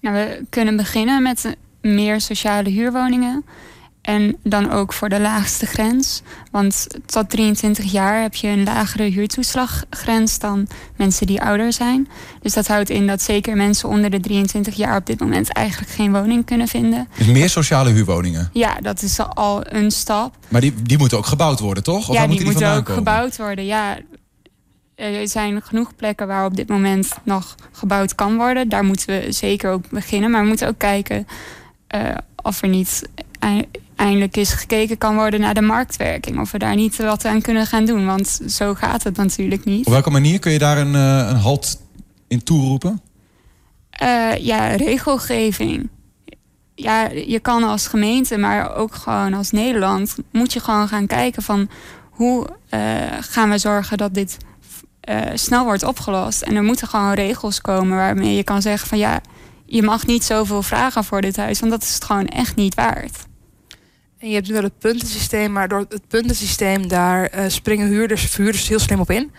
Nou, 0.00 0.16
we 0.16 0.44
kunnen 0.48 0.76
beginnen 0.76 1.22
met 1.22 1.56
meer 1.80 2.20
sociale 2.20 2.70
huurwoningen. 2.70 3.44
En 4.02 4.36
dan 4.42 4.70
ook 4.70 4.92
voor 4.92 5.08
de 5.08 5.20
laagste 5.20 5.66
grens. 5.66 6.22
Want 6.50 6.86
tot 7.06 7.30
23 7.30 7.92
jaar 7.92 8.22
heb 8.22 8.34
je 8.34 8.48
een 8.48 8.64
lagere 8.64 9.02
huurtoeslaggrens 9.02 10.38
dan 10.38 10.66
mensen 10.96 11.26
die 11.26 11.42
ouder 11.42 11.72
zijn. 11.72 12.08
Dus 12.40 12.52
dat 12.52 12.66
houdt 12.66 12.90
in 12.90 13.06
dat 13.06 13.22
zeker 13.22 13.56
mensen 13.56 13.88
onder 13.88 14.10
de 14.10 14.20
23 14.20 14.74
jaar 14.74 14.96
op 14.96 15.06
dit 15.06 15.20
moment 15.20 15.52
eigenlijk 15.52 15.90
geen 15.90 16.12
woning 16.12 16.44
kunnen 16.44 16.68
vinden. 16.68 17.08
Dus 17.16 17.26
meer 17.26 17.48
sociale 17.48 17.90
huurwoningen? 17.90 18.50
Ja, 18.52 18.74
dat 18.80 19.02
is 19.02 19.18
al 19.18 19.62
een 19.74 19.90
stap. 19.90 20.36
Maar 20.48 20.60
die, 20.60 20.74
die 20.82 20.98
moeten 20.98 21.18
ook 21.18 21.26
gebouwd 21.26 21.60
worden, 21.60 21.82
toch? 21.82 22.08
Of 22.08 22.14
ja, 22.14 22.26
die, 22.26 22.36
die 22.36 22.44
moeten 22.44 22.74
ook 22.74 22.88
gebouwd 22.88 23.36
worden. 23.36 23.64
Ja, 23.64 23.98
er 24.94 25.28
zijn 25.28 25.62
genoeg 25.62 25.96
plekken 25.96 26.26
waar 26.26 26.44
op 26.44 26.56
dit 26.56 26.68
moment 26.68 27.12
nog 27.22 27.54
gebouwd 27.72 28.14
kan 28.14 28.36
worden. 28.36 28.68
Daar 28.68 28.84
moeten 28.84 29.06
we 29.06 29.32
zeker 29.32 29.70
ook 29.70 29.90
beginnen. 29.90 30.30
Maar 30.30 30.42
we 30.42 30.48
moeten 30.48 30.68
ook 30.68 30.78
kijken 30.78 31.26
uh, 31.94 32.14
of 32.42 32.62
er 32.62 32.68
niet 32.68 33.08
eindelijk 34.02 34.36
eens 34.36 34.52
gekeken 34.52 34.98
kan 34.98 35.14
worden 35.14 35.40
naar 35.40 35.54
de 35.54 35.60
marktwerking. 35.60 36.40
Of 36.40 36.50
we 36.50 36.58
daar 36.58 36.74
niet 36.74 36.96
wat 36.96 37.24
aan 37.24 37.40
kunnen 37.40 37.66
gaan 37.66 37.84
doen. 37.84 38.06
Want 38.06 38.40
zo 38.46 38.74
gaat 38.74 39.02
het 39.02 39.16
natuurlijk 39.16 39.64
niet. 39.64 39.86
Op 39.86 39.92
welke 39.92 40.10
manier 40.10 40.38
kun 40.38 40.52
je 40.52 40.58
daar 40.58 40.78
een, 40.78 40.94
uh, 40.94 41.28
een 41.28 41.36
halt 41.36 41.80
in 42.28 42.42
toeroepen? 42.42 43.00
Uh, 44.02 44.36
ja, 44.36 44.66
regelgeving. 44.66 45.88
Ja, 46.74 47.08
je 47.10 47.40
kan 47.40 47.62
als 47.62 47.86
gemeente, 47.86 48.36
maar 48.36 48.74
ook 48.74 48.94
gewoon 48.94 49.34
als 49.34 49.50
Nederland... 49.50 50.16
moet 50.32 50.52
je 50.52 50.60
gewoon 50.60 50.88
gaan 50.88 51.06
kijken 51.06 51.42
van... 51.42 51.68
hoe 52.10 52.46
uh, 52.70 52.80
gaan 53.20 53.50
we 53.50 53.58
zorgen 53.58 53.98
dat 53.98 54.14
dit 54.14 54.36
snel 55.34 55.64
wordt 55.64 55.82
opgelost. 55.82 56.42
En 56.42 56.56
er 56.56 56.62
moeten 56.62 56.88
gewoon 56.88 57.12
regels 57.12 57.60
komen 57.60 57.96
waarmee 57.96 58.36
je 58.36 58.44
kan 58.44 58.62
zeggen 58.62 58.88
van... 58.88 58.98
ja, 58.98 59.20
je 59.66 59.82
mag 59.82 60.06
niet 60.06 60.24
zoveel 60.24 60.62
vragen 60.62 61.04
voor 61.04 61.20
dit 61.20 61.36
huis... 61.36 61.60
want 61.60 61.72
dat 61.72 61.82
is 61.82 61.94
het 61.94 62.04
gewoon 62.04 62.26
echt 62.26 62.56
niet 62.56 62.74
waard. 62.74 63.30
En 64.22 64.28
je 64.28 64.34
hebt 64.34 64.46
nu 64.46 64.52
wel 64.54 64.62
het 64.62 64.78
puntensysteem, 64.78 65.52
maar 65.52 65.68
door 65.68 65.86
het 65.88 66.08
puntensysteem 66.08 66.88
daar 66.88 67.34
uh, 67.34 67.44
springen 67.48 67.88
huurders, 67.88 68.22
verhuurders 68.22 68.68
heel 68.68 68.78
slim 68.78 69.00
op 69.00 69.10
in. 69.10 69.32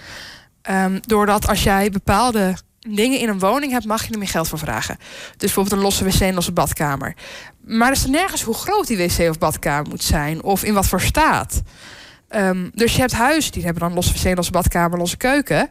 Um, 0.69 0.99
doordat 1.05 1.47
als 1.47 1.63
jij 1.63 1.89
bepaalde 1.89 2.55
dingen 2.79 3.19
in 3.19 3.29
een 3.29 3.39
woning 3.39 3.71
hebt, 3.71 3.85
mag 3.85 4.05
je 4.05 4.11
er 4.11 4.19
meer 4.19 4.27
geld 4.27 4.47
voor 4.47 4.59
vragen. 4.59 4.97
Dus 4.97 5.37
bijvoorbeeld 5.37 5.75
een 5.75 5.81
losse 5.81 6.03
wc 6.03 6.19
en 6.19 6.33
losse 6.33 6.51
badkamer. 6.51 7.15
Maar 7.65 7.89
er 7.89 7.95
staat 7.95 8.09
nergens 8.09 8.41
hoe 8.41 8.53
groot 8.53 8.87
die 8.87 8.97
wc 8.97 9.29
of 9.29 9.37
badkamer 9.37 9.89
moet 9.89 10.03
zijn 10.03 10.43
of 10.43 10.63
in 10.63 10.73
wat 10.73 10.87
voor 10.87 11.01
staat. 11.01 11.61
Um, 12.29 12.71
dus 12.73 12.93
je 12.93 12.99
hebt 12.99 13.13
huizen 13.13 13.51
die 13.51 13.63
hebben 13.63 13.81
dan 13.81 13.93
losse 13.93 14.13
wc, 14.13 14.35
losse 14.35 14.51
badkamer, 14.51 14.97
losse 14.97 15.17
keuken. 15.17 15.69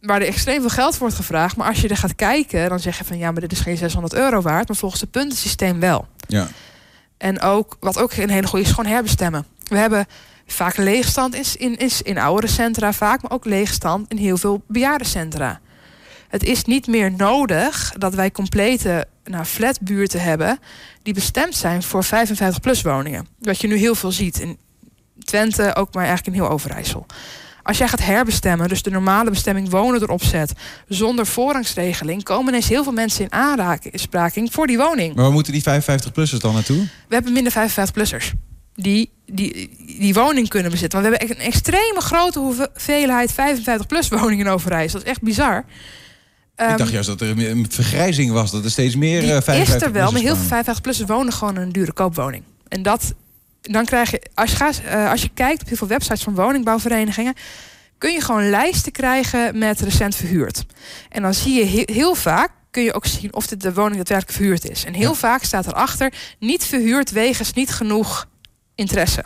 Waar 0.00 0.20
er 0.20 0.26
extreem 0.26 0.60
veel 0.60 0.70
geld 0.70 0.98
wordt 0.98 1.14
gevraagd. 1.14 1.56
Maar 1.56 1.68
als 1.68 1.80
je 1.80 1.88
er 1.88 1.96
gaat 1.96 2.14
kijken, 2.14 2.68
dan 2.68 2.80
zeg 2.80 2.98
je 2.98 3.04
van 3.04 3.18
ja, 3.18 3.30
maar 3.30 3.40
dit 3.40 3.52
is 3.52 3.60
geen 3.60 3.76
600 3.76 4.14
euro 4.14 4.40
waard. 4.40 4.68
Maar 4.68 4.76
volgens 4.76 5.00
het 5.00 5.10
puntensysteem 5.10 5.80
wel. 5.80 6.08
Ja. 6.26 6.48
En 7.20 7.40
ook, 7.40 7.76
wat 7.80 7.98
ook 7.98 8.12
een 8.12 8.30
hele 8.30 8.46
goede 8.46 8.64
is, 8.64 8.70
gewoon 8.70 8.90
herbestemmen. 8.90 9.46
We 9.62 9.76
hebben 9.76 10.06
vaak 10.46 10.76
leegstand 10.76 11.34
in, 11.34 11.76
in, 11.76 11.90
in, 12.02 12.18
oudere 12.18 12.52
centra, 12.52 12.92
vaak, 12.92 13.22
maar 13.22 13.30
ook 13.30 13.44
leegstand 13.44 14.10
in 14.10 14.16
heel 14.16 14.36
veel 14.36 14.62
bejaardencentra. 14.66 15.60
Het 16.28 16.44
is 16.44 16.64
niet 16.64 16.86
meer 16.86 17.12
nodig 17.12 17.92
dat 17.98 18.14
wij 18.14 18.30
complete 18.30 19.06
nou, 19.24 19.44
flatbuurten 19.44 20.22
hebben 20.22 20.58
die 21.02 21.14
bestemd 21.14 21.54
zijn 21.54 21.82
voor 21.82 22.04
55-plus 22.04 22.82
woningen. 22.82 23.26
Wat 23.38 23.60
je 23.60 23.66
nu 23.66 23.76
heel 23.76 23.94
veel 23.94 24.12
ziet 24.12 24.38
in 24.38 24.58
Twente, 25.18 25.74
ook 25.76 25.94
maar 25.94 26.04
eigenlijk 26.06 26.36
in 26.36 26.42
heel 26.42 26.52
Overijssel. 26.52 27.06
Als 27.70 27.78
jij 27.78 27.88
gaat 27.88 28.04
herbestemmen, 28.04 28.68
dus 28.68 28.82
de 28.82 28.90
normale 28.90 29.30
bestemming 29.30 29.70
wonen 29.70 30.02
erop 30.02 30.22
zet, 30.22 30.52
zonder 30.88 31.26
voorrangsregeling, 31.26 32.22
komen 32.22 32.48
ineens 32.48 32.68
heel 32.68 32.82
veel 32.82 32.92
mensen 32.92 33.24
in 33.24 33.32
aanraking 33.32 34.52
voor 34.52 34.66
die 34.66 34.78
woning. 34.78 35.14
Maar 35.14 35.24
waar 35.24 35.32
moeten 35.32 35.52
die 35.52 35.62
55-plussers 35.62 36.40
dan 36.40 36.54
naartoe? 36.54 36.88
We 37.08 37.14
hebben 37.14 37.32
minder 37.32 37.52
55-plussers. 37.52 38.32
die 38.74 39.10
die, 39.26 39.76
die 39.98 40.14
woning 40.14 40.48
kunnen 40.48 40.70
bezitten. 40.70 41.02
Want 41.02 41.12
we 41.12 41.18
hebben 41.18 41.36
echt 41.36 41.46
een 41.46 41.52
extreme 41.52 42.00
grote 42.00 42.38
hoeveelheid 42.38 43.32
55-plus 43.32 44.08
woningen 44.08 44.46
in 44.46 44.52
Overijssel. 44.52 44.98
Dat 44.98 45.06
is 45.06 45.12
echt 45.12 45.22
bizar. 45.22 45.58
ik 45.58 45.64
Ehm, 46.54 46.76
dacht 46.76 46.90
juist 46.90 47.08
dat 47.08 47.20
er 47.20 47.50
een 47.50 47.66
vergrijzing 47.70 48.32
was. 48.32 48.50
Dat 48.50 48.64
er 48.64 48.70
steeds 48.70 48.96
meer 48.96 49.20
die 49.20 49.32
eh, 49.32 49.42
55 49.42 49.74
is 49.76 49.82
er 49.82 49.92
wel, 49.92 50.12
maar 50.12 50.20
heel 50.20 50.36
veel 50.36 50.46
kwamen. 50.46 50.76
55-plussers 50.76 51.06
wonen 51.06 51.32
gewoon 51.32 51.56
in 51.56 51.62
een 51.62 51.72
dure 51.72 51.92
koopwoning. 51.92 52.42
En 52.68 52.82
dat, 52.82 53.14
dan 53.60 53.84
krijg 53.84 54.10
je, 54.10 54.22
als 54.34 54.50
je, 54.50 54.56
gaat, 54.56 54.80
eh, 54.88 55.10
als 55.10 55.22
je 55.22 55.30
kijkt 55.34 55.60
op 55.62 55.68
heel 55.68 55.76
veel 55.76 55.86
websites 55.86 56.22
van 56.22 56.34
woningbouwverenigingen, 56.34 57.34
kun 57.98 58.12
je 58.12 58.20
gewoon 58.20 58.50
lijsten 58.50 58.92
krijgen 58.92 59.58
met 59.58 59.80
recent 59.80 60.14
verhuurd. 60.16 60.64
En 61.08 61.22
dan 61.22 61.34
zie 61.34 61.54
je 61.54 61.64
he- 61.66 61.92
heel 61.94 62.14
vaak, 62.14 62.50
kun 62.70 62.82
je 62.82 62.94
ook 62.94 63.06
zien 63.06 63.34
of 63.34 63.46
dit 63.46 63.60
de 63.60 63.74
woning 63.74 63.96
daadwerkelijk 63.96 64.36
verhuurd 64.36 64.68
is. 64.70 64.84
En 64.84 64.94
heel 64.94 65.08
Ja. 65.10 65.14
vaak 65.14 65.42
staat 65.42 65.66
erachter, 65.66 66.12
niet 66.38 66.64
verhuurd 66.64 67.10
wegens 67.10 67.52
niet 67.52 67.70
genoeg 67.70 68.26
interesse. 68.74 69.24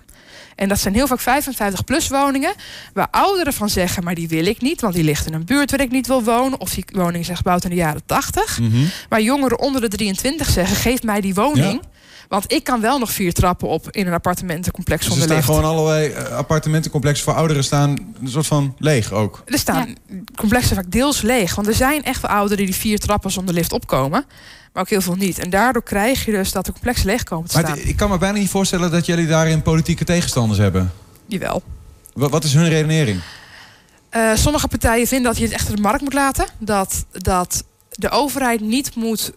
En 0.56 0.68
dat 0.68 0.78
zijn 0.78 0.94
heel 0.94 1.06
vaak 1.06 1.20
55-plus 1.20 2.08
woningen, 2.08 2.54
waar 2.92 3.08
ouderen 3.10 3.52
van 3.52 3.68
zeggen, 3.68 4.04
maar 4.04 4.14
die 4.14 4.28
wil 4.28 4.46
ik 4.46 4.60
niet, 4.60 4.80
want 4.80 4.94
die 4.94 5.04
ligt 5.04 5.26
in 5.26 5.34
een 5.34 5.44
buurt 5.44 5.70
waar 5.70 5.80
ik 5.80 5.90
niet 5.90 6.06
wil 6.06 6.22
wonen. 6.24 6.60
Of 6.60 6.70
die 6.74 6.84
woning 6.92 7.28
is 7.28 7.36
gebouwd 7.36 7.64
in 7.64 7.70
de 7.70 7.76
jaren 7.76 8.02
80. 8.06 8.58
Mhm. 8.60 8.84
Waar 9.08 9.20
jongeren 9.20 9.58
onder 9.58 9.80
de 9.80 9.88
23 9.88 10.50
zeggen: 10.50 10.76
geef 10.76 11.02
mij 11.02 11.20
die 11.20 11.34
woning. 11.34 11.82
Want 12.28 12.52
ik 12.52 12.64
kan 12.64 12.80
wel 12.80 12.98
nog 12.98 13.10
vier 13.12 13.32
trappen 13.32 13.68
op 13.68 13.90
in 13.90 14.06
een 14.06 14.12
appartementencomplex 14.12 15.00
Dus 15.04 15.14
er 15.14 15.18
zonder 15.20 15.42
staan 15.42 15.54
gewoon 15.54 15.70
allerlei 15.70 16.08
eh, 16.12 16.24
appartementcomplexen 16.36 17.24
voor 17.24 17.34
ouderen 17.34 17.64
staan 17.64 17.90
een 17.90 18.28
soort 18.28 18.46
van 18.46 18.74
leeg 18.78 19.12
ook. 19.12 19.42
Er 19.46 19.58
staan 19.58 19.96
complexen 20.36 20.76
vaak 20.76 20.90
deels 20.90 21.20
leeg. 21.22 21.54
Want 21.54 21.66
er 21.68 21.74
zijn 21.74 22.02
echt 22.04 22.20
wel 22.22 22.30
ouderen 22.30 22.64
die 22.64 22.74
vier 22.74 22.98
trappen 22.98 23.30
zonder 23.30 23.54
lift 23.54 23.72
opkomen. 23.72 24.24
Maar 24.72 24.82
ook 24.82 24.88
heel 24.88 25.00
veel 25.00 25.14
niet. 25.16 25.38
En 25.38 25.50
daardoor 25.50 25.82
krijg 25.82 26.24
je 26.24 26.30
dus 26.32 26.52
dat 26.52 26.64
de 26.66 26.72
complexen 26.72 27.06
leeg 27.06 27.22
komen 27.22 27.48
te 27.48 27.54
Maar 27.56 27.64
staan. 27.64 27.78
het- 27.78 27.88
ik 27.88 27.96
kan 27.96 28.10
me 28.10 28.18
bijna 28.18 28.38
niet 28.38 28.50
voorstellen 28.50 28.90
dat 28.90 29.06
jullie 29.06 29.26
daarin 29.26 29.62
politieke 29.62 30.04
tegenstanders 30.04 30.58
hebben. 30.58 30.92
Jawel. 31.26 31.62
Wat, 32.12 32.30
wat 32.30 32.44
is 32.44 32.54
hun 32.54 32.68
redenering? 32.68 33.20
Eh, 34.08 34.30
sommige 34.34 34.68
partijen 34.68 35.06
vinden 35.06 35.26
dat 35.30 35.38
je 35.40 35.44
het 35.44 35.54
echt 35.54 35.76
de 35.76 35.82
markt 35.82 36.00
moet 36.00 36.12
laten. 36.12 36.46
Dat, 36.58 37.04
dat 37.12 37.64
de 37.90 38.10
overheid 38.10 38.60
niet 38.60 38.94
moet 38.94 39.32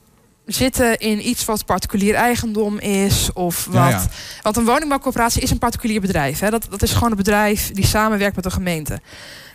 zitten 0.47 0.97
in 0.97 1.27
iets 1.27 1.45
wat 1.45 1.65
particulier 1.65 2.13
eigendom 2.15 2.79
is. 2.79 3.29
Of 3.33 3.65
wat. 3.65 3.75
Ja, 3.75 3.89
ja. 3.89 4.05
Want 4.41 4.57
een 4.57 4.65
woningbouwcorporatie 4.65 5.41
is 5.41 5.51
een 5.51 5.57
particulier 5.57 6.01
bedrijf. 6.01 6.39
Hè. 6.39 6.49
Dat, 6.49 6.67
dat 6.69 6.81
is 6.81 6.93
gewoon 6.93 7.11
een 7.11 7.17
bedrijf 7.17 7.71
die 7.73 7.85
samenwerkt 7.85 8.35
met 8.35 8.45
een 8.45 8.51
gemeente. 8.51 8.99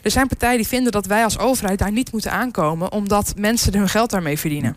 Er 0.02 0.10
zijn 0.10 0.28
partijen 0.28 0.56
die 0.56 0.66
vinden 0.68 0.92
dat 0.92 1.06
wij 1.06 1.24
als 1.24 1.38
overheid 1.38 1.78
daar 1.78 1.92
niet 1.92 2.12
moeten 2.12 2.32
aankomen, 2.32 2.92
omdat 2.92 3.32
mensen 3.36 3.74
hun 3.74 3.88
geld 3.88 4.10
daarmee 4.10 4.38
verdienen. 4.38 4.76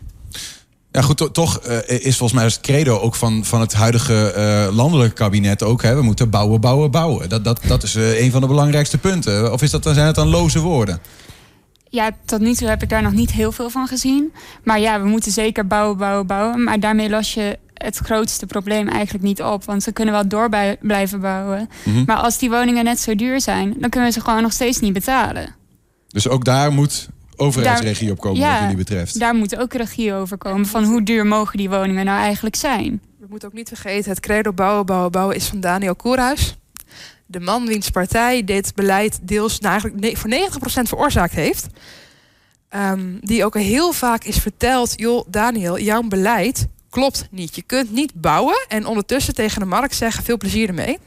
Ja, 0.92 1.02
goed, 1.02 1.16
to- 1.16 1.30
toch 1.30 1.58
eh, 1.58 2.06
is 2.06 2.16
volgens 2.16 2.32
mij 2.32 2.44
het 2.44 2.60
credo 2.60 2.98
ook 2.98 3.14
van, 3.14 3.44
van 3.44 3.60
het 3.60 3.72
huidige 3.72 4.32
eh, 4.32 4.74
landelijke 4.74 5.14
kabinet 5.14 5.62
ook. 5.62 5.82
Hè, 5.82 5.94
we 5.94 6.02
moeten 6.02 6.30
bouwen, 6.30 6.60
bouwen, 6.60 6.90
bouwen. 6.90 7.28
Dat, 7.28 7.44
dat, 7.44 7.60
dat 7.66 7.82
is 7.82 7.94
eh, 7.94 8.20
een 8.20 8.30
van 8.30 8.40
de 8.40 8.46
belangrijkste 8.46 8.98
punten. 8.98 9.52
Of 9.52 9.62
is 9.62 9.70
dat, 9.70 9.82
dan 9.82 9.94
zijn 9.94 10.06
het 10.06 10.14
dan 10.14 10.28
loze 10.28 10.60
woorden? 10.60 11.00
Ja, 11.88 12.10
tot 12.24 12.40
nu 12.40 12.54
toe 12.54 12.68
heb 12.68 12.82
ik 12.82 12.88
daar 12.88 13.02
nog 13.02 13.12
niet 13.12 13.32
heel 13.32 13.52
veel 13.52 13.70
van 13.70 13.86
gezien. 13.86 14.32
Maar 14.64 14.80
ja, 14.80 15.00
we 15.00 15.08
moeten 15.08 15.32
zeker 15.32 15.66
bouwen, 15.66 15.96
bouwen, 15.96 16.26
bouwen. 16.26 16.64
Maar 16.64 16.80
daarmee 16.80 17.08
los 17.08 17.34
je 17.34 17.58
het 17.74 17.96
grootste 17.96 18.46
probleem 18.46 18.88
eigenlijk 18.88 19.24
niet 19.24 19.42
op. 19.42 19.64
Want 19.64 19.82
ze 19.82 19.92
kunnen 19.92 20.14
wel 20.14 20.28
door 20.28 20.48
blijven 20.80 21.20
bouwen. 21.20 21.68
Mhm. 21.84 22.04
Maar 22.06 22.16
als 22.16 22.38
die 22.38 22.50
woningen 22.50 22.84
net 22.84 23.00
zo 23.00 23.14
duur 23.14 23.40
zijn, 23.40 23.74
dan 23.78 23.90
kunnen 23.90 24.08
we 24.08 24.14
ze 24.14 24.20
gewoon 24.20 24.42
nog 24.42 24.52
steeds 24.52 24.80
niet 24.80 24.92
betalen. 24.92 25.54
Dus 26.08 26.28
ook 26.28 26.44
daar 26.44 26.72
moet 26.72 27.08
overheidsregie 27.36 28.10
op 28.10 28.20
komen 28.20 28.40
ja, 28.40 28.50
wat 28.50 28.60
jullie 28.60 28.76
betreft. 28.76 29.18
Daar 29.18 29.34
moet 29.34 29.56
ook 29.56 29.72
regie 29.72 30.14
over 30.14 30.38
komen. 30.38 30.66
Van 30.66 30.84
hoe 30.84 31.02
duur 31.02 31.26
mogen 31.26 31.58
die 31.58 31.70
woningen 31.70 32.04
nou 32.04 32.20
eigenlijk 32.20 32.56
zijn? 32.56 33.00
We 33.18 33.26
moeten 33.28 33.48
ook 33.48 33.54
niet 33.54 33.68
vergeten, 33.68 34.10
het 34.10 34.20
credo 34.20 34.52
bouwen, 34.52 34.86
bouwen, 34.86 35.10
bouwen 35.10 35.36
is 35.36 35.46
van 35.46 35.60
Daniel 35.60 35.94
Koerhuis. 35.94 36.56
De 37.26 37.40
man 37.40 37.66
wiens 37.66 37.90
partij 37.90 38.44
dit 38.44 38.74
beleid 38.74 39.18
deels 39.22 39.60
nou 39.60 39.80
eigenlijk 39.80 40.16
voor 40.18 40.30
90% 40.30 40.88
veroorzaakt 40.88 41.34
heeft. 41.34 41.66
Ehm, 42.68 43.18
die 43.20 43.44
ook 43.44 43.54
heel 43.54 43.92
vaak 43.92 44.24
is 44.24 44.36
verteld, 44.36 44.92
joh 44.96 45.26
Daniel, 45.28 45.78
jouw 45.78 46.02
beleid 46.02 46.66
klopt 46.90 47.26
niet. 47.30 47.56
Je 47.56 47.62
kunt 47.62 47.92
niet 47.92 48.12
bouwen 48.14 48.64
en 48.68 48.86
ondertussen 48.86 49.34
tegen 49.34 49.60
de 49.60 49.66
markt 49.66 49.94
zeggen, 49.94 50.24
veel 50.24 50.36
plezier 50.36 50.68
ermee. 50.68 50.98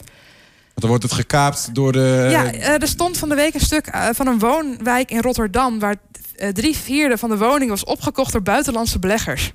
Want 0.79 0.81
dan 0.81 0.89
wordt 0.89 1.03
het 1.03 1.13
gekaapt 1.13 1.75
door 1.75 1.91
de... 1.91 2.27
Ja, 2.31 2.51
eh, 2.53 2.81
er 2.81 2.87
stond 2.87 3.17
van 3.17 3.29
de 3.29 3.35
week 3.35 3.53
een 3.53 3.59
stuk 3.59 3.87
eh, 3.87 4.07
van 4.11 4.27
een 4.27 4.39
woonwijk 4.39 5.11
in 5.11 5.21
Rotterdam... 5.21 5.79
waar 5.79 5.95
eh, 6.35 6.49
drie 6.49 6.77
vierde 6.77 7.17
van 7.17 7.29
de 7.29 7.37
woning 7.37 7.69
was 7.69 7.83
opgekocht 7.83 8.31
door 8.31 8.41
buitenlandse 8.41 8.99
beleggers. 8.99 9.53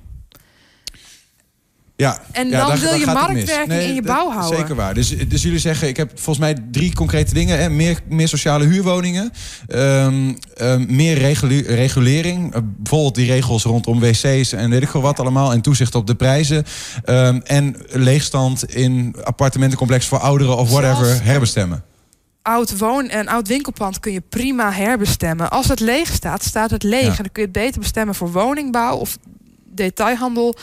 Ja, 1.97 2.19
En 2.31 2.49
ja, 2.49 2.57
dan 2.59 2.67
daar- 2.67 2.79
wil 2.79 2.93
je 2.93 3.05
marktwerking 3.05 3.81
in 3.81 3.93
je 3.93 4.01
bouw 4.01 4.31
houden. 4.31 4.57
Zeker 4.59 4.75
waar. 4.75 4.93
Dus, 4.93 5.27
dus 5.27 5.41
jullie 5.41 5.59
zeggen, 5.59 5.87
ik 5.87 5.97
heb 5.97 6.11
volgens 6.13 6.37
mij 6.37 6.55
drie 6.71 6.93
concrete 6.93 7.33
dingen. 7.33 7.59
Hè. 7.59 7.69
Meer, 7.69 7.99
meer 8.09 8.27
sociale 8.27 8.65
huurwoningen. 8.65 9.31
ehm, 9.67 10.33
ehm, 10.55 10.85
meer 10.95 11.17
regulering. 11.67 12.53
Eh, 12.53 12.61
bijvoorbeeld 12.77 13.15
die 13.15 13.25
regels 13.31 13.63
rondom 13.63 13.99
wc's 13.99 14.53
en 14.53 14.69
weet 14.69 14.81
ik 14.81 14.89
veel 14.89 15.01
wat 15.01 15.19
allemaal. 15.19 15.51
En 15.51 15.61
toezicht 15.61 15.95
op 15.95 16.07
de 16.07 16.15
prijzen. 16.15 16.65
Ehm, 17.03 17.39
en 17.43 17.75
leegstand 17.89 18.73
in 18.75 19.15
appartementencomplex 19.23 20.05
voor 20.05 20.19
ouderen 20.19 20.57
of 20.57 20.69
whatever 20.69 21.05
Zelfs- 21.05 21.21
herbestemmen. 21.23 21.83
Oud 22.41 22.77
woon- 22.77 23.09
en 23.09 23.27
oud 23.27 23.47
winkelpand 23.47 23.99
kun 23.99 24.11
je 24.11 24.21
prima 24.29 24.71
herbestemmen. 24.71 25.49
Als 25.49 25.67
het 25.67 25.79
leeg 25.79 26.13
staat, 26.13 26.43
staat 26.43 26.69
het 26.69 26.83
leeg. 26.83 27.01
Ja. 27.01 27.07
En 27.09 27.15
dan 27.15 27.31
kun 27.31 27.41
je 27.41 27.47
het 27.47 27.51
beter 27.51 27.79
bestemmen 27.79 28.15
voor 28.15 28.31
woningbouw 28.31 28.95
of 28.97 29.17
detailhandel. 29.73 30.55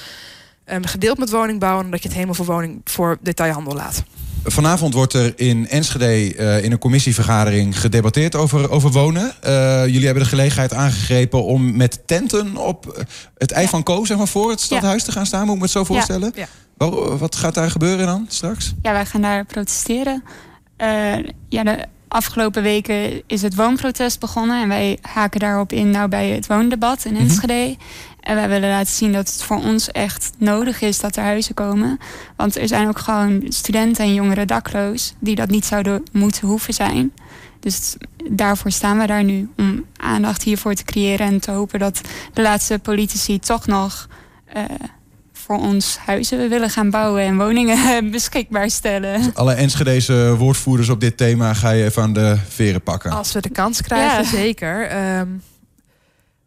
Ehm, 0.64 0.82
gedeeld 0.84 1.18
met 1.18 1.30
woningbouw. 1.30 1.80
En 1.80 1.90
dat 1.90 1.98
je 1.98 2.04
het 2.04 2.14
helemaal 2.14 2.34
voor, 2.36 2.46
woning, 2.46 2.80
voor 2.84 3.18
detailhandel 3.20 3.74
laat. 3.74 4.02
Vanavond 4.44 4.94
wordt 4.94 5.12
er 5.12 5.32
in 5.36 5.68
Enschede 5.68 6.34
eh, 6.36 6.64
in 6.64 6.72
een 6.72 6.78
commissievergadering 6.78 7.80
gedebatteerd 7.80 8.34
over, 8.34 8.70
over 8.70 8.90
wonen. 8.90 9.32
Eh, 9.40 9.86
jullie 9.86 10.04
hebben 10.04 10.22
de 10.22 10.28
gelegenheid 10.28 10.72
aangegrepen 10.72 11.44
om 11.44 11.76
met 11.76 12.02
tenten 12.06 12.56
op 12.56 12.86
eh, 12.86 13.04
het 13.38 13.52
ei 13.52 13.68
van 13.68 13.82
Ko, 13.82 14.04
zeg 14.04 14.16
maar, 14.16 14.28
voor 14.28 14.50
het 14.50 14.60
stadhuis 14.60 15.04
te 15.04 15.12
gaan 15.12 15.26
staan. 15.26 15.40
Moet 15.40 15.50
ik 15.50 15.56
me 15.56 15.62
het 15.62 15.72
zo 15.72 15.84
voorstellen? 15.84 16.32
Ja. 16.34 16.46
Wat 17.18 17.36
gaat 17.36 17.54
daar 17.54 17.70
gebeuren 17.70 18.06
dan 18.06 18.26
straks? 18.28 18.72
Ja, 18.82 18.92
wij 18.92 19.06
gaan 19.06 19.22
daar 19.22 19.44
protesteren. 19.44 20.22
Eh, 20.76 21.14
ja, 21.48 21.62
de 21.64 21.86
afgelopen 22.12 22.62
weken 22.62 23.22
is 23.26 23.42
het 23.42 23.54
woonprotest 23.54 24.20
begonnen. 24.20 24.62
En 24.62 24.68
wij 24.68 24.98
haken 25.02 25.40
daarop 25.40 25.72
in 25.72 25.90
nou 25.90 26.08
bij 26.08 26.28
het 26.28 26.46
woondebat 26.46 27.04
in 27.04 27.12
Mhm. 27.12 27.22
Enschede. 27.22 27.76
En 28.20 28.34
wij 28.34 28.48
willen 28.48 28.70
laten 28.70 28.92
zien 28.92 29.12
dat 29.12 29.28
het 29.32 29.42
voor 29.42 29.56
ons 29.56 29.90
echt 29.90 30.30
nodig 30.38 30.80
is 30.80 31.00
dat 31.00 31.16
er 31.16 31.22
huizen 31.22 31.54
komen. 31.54 31.98
Want 32.36 32.56
er 32.58 32.68
zijn 32.68 32.88
ook 32.88 32.98
gewoon 32.98 33.42
studenten 33.48 34.04
en 34.04 34.14
jongeren 34.14 34.46
dakloos... 34.46 35.14
die 35.18 35.34
dat 35.34 35.50
niet 35.50 35.64
zouden 35.64 36.02
moeten 36.12 36.48
hoeven 36.48 36.74
zijn. 36.74 37.12
Dus 37.60 37.96
daarvoor 38.30 38.70
staan 38.70 38.98
we 38.98 39.06
daar 39.06 39.24
nu. 39.24 39.48
Om 39.56 39.84
aandacht 39.96 40.42
hiervoor 40.42 40.74
te 40.74 40.84
creëren. 40.84 41.26
En 41.26 41.40
te 41.40 41.50
hopen 41.50 41.78
dat 41.78 42.00
de 42.32 42.42
laatste 42.42 42.78
politici 42.78 43.38
toch 43.38 43.66
nog... 43.66 44.08
eh, 44.46 44.62
voor 45.52 45.60
ons 45.66 45.98
huizen 46.04 46.48
willen 46.48 46.70
gaan 46.70 46.90
bouwen 46.90 47.22
en 47.22 47.36
woningen 47.36 47.76
beschikbaar 48.10 48.70
stellen. 48.70 49.34
Alle 49.34 49.52
Enschedeze 49.54 50.34
woordvoerders 50.36 50.88
op 50.88 51.00
dit 51.00 51.16
thema 51.16 51.54
ga 51.54 51.70
je 51.70 51.84
even 51.84 52.02
aan 52.02 52.12
de 52.12 52.36
veren 52.48 52.82
pakken. 52.82 53.10
Als 53.10 53.32
we 53.32 53.40
de 53.40 53.48
kans 53.50 53.82
krijgen, 53.82 54.22
Ja. 54.22 54.28
zeker. 54.28 54.86
Ehm, 54.88 55.28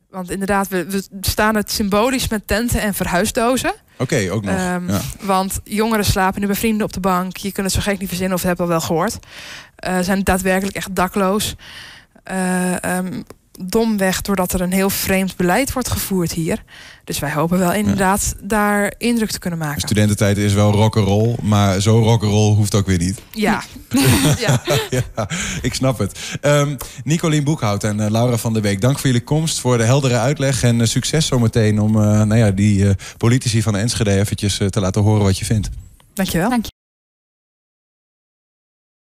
want 0.09 0.31
inderdaad, 0.31 0.67
we, 0.67 0.85
we 0.89 1.03
staan 1.21 1.55
het 1.55 1.71
symbolisch 1.71 2.27
met 2.27 2.47
tenten 2.47 2.81
en 2.81 2.93
verhuisdozen. 2.93 3.73
Oké, 3.97 4.27
ook 4.31 4.43
nog. 4.43 4.55
Ehm, 4.55 4.89
ja. 4.89 5.01
Want 5.21 5.59
jongeren 5.63 6.05
slapen 6.05 6.41
nu 6.41 6.47
bij 6.47 6.55
vrienden 6.55 6.85
op 6.85 6.93
de 6.93 6.99
bank. 6.99 7.37
Je 7.37 7.51
kunt 7.51 7.65
het 7.73 7.75
zo 7.75 7.91
gek 7.91 7.99
niet 7.99 8.07
verzinnen 8.07 8.37
of 8.37 8.43
heb 8.43 8.61
al 8.61 8.67
wel 8.67 8.81
gehoord. 8.81 9.19
Eh, 9.75 9.99
zijn 9.99 10.23
daadwerkelijk 10.23 10.75
echt 10.77 10.95
dakloos. 10.95 11.55
Eh, 12.23 12.83
ehm, 12.83 13.21
domweg 13.61 14.21
doordat 14.21 14.53
er 14.53 14.61
een 14.61 14.73
heel 14.73 14.89
vreemd 14.89 15.35
beleid 15.35 15.73
wordt 15.73 15.89
gevoerd 15.89 16.31
hier. 16.31 16.63
Dus 17.03 17.19
wij 17.19 17.31
hopen 17.31 17.59
wel 17.59 17.73
inderdaad 17.73 18.35
daar 18.43 18.93
indruk 18.97 19.31
te 19.31 19.39
kunnen 19.39 19.59
maken. 19.59 19.81
Studententijd 19.81 20.37
is 20.37 20.53
wel 20.53 20.71
rock'n'roll, 20.71 21.35
maar 21.41 21.81
zo 21.81 21.99
rock'n'roll 21.99 22.55
hoeft 22.55 22.75
ook 22.75 22.85
weer 22.85 22.97
niet. 22.97 23.21
Ja. 23.31 23.63
ja. 24.39 24.61
ja, 24.89 25.29
ik 25.61 25.73
snap 25.73 25.97
het. 25.97 26.19
Ehm 26.41 26.75
Nicolien 27.03 27.43
Boekhout 27.43 27.83
en 27.83 27.99
eh, 27.99 28.09
Laura 28.09 28.37
van 28.37 28.53
der 28.53 28.61
Week, 28.61 28.81
dank 28.81 28.95
voor 28.99 29.05
jullie 29.05 29.23
komst, 29.23 29.59
voor 29.59 29.77
de 29.77 29.83
heldere 29.83 30.17
uitleg 30.17 30.63
en 30.63 30.81
eh, 30.81 30.87
succes 30.87 31.25
zometeen 31.25 31.79
om 31.79 31.95
eh, 31.95 32.01
nou 32.01 32.35
ja, 32.35 32.51
die 32.51 32.87
eh, 32.87 32.95
politici 33.17 33.61
van 33.61 33.75
Enschede 33.75 34.19
eventjes 34.19 34.59
te 34.69 34.79
laten 34.79 35.01
horen 35.01 35.23
wat 35.23 35.37
je 35.37 35.45
vindt. 35.45 35.69
Dankjewel. 36.13 36.49
Dank 36.49 36.65
je. 36.65 36.74